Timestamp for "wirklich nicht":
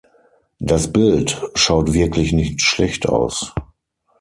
1.93-2.63